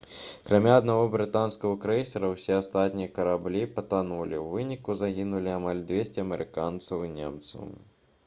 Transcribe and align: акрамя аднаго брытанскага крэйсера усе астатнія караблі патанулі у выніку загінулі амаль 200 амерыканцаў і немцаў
акрамя 0.43 0.69
аднаго 0.75 1.01
брытанскага 1.15 1.73
крэйсера 1.83 2.29
усе 2.35 2.53
астатнія 2.61 3.11
караблі 3.19 3.61
патанулі 3.75 4.41
у 4.43 4.47
выніку 4.53 4.97
загінулі 5.01 5.53
амаль 5.57 5.83
200 5.93 6.23
амерыканцаў 6.25 7.05
і 7.09 7.13
немцаў 7.21 7.63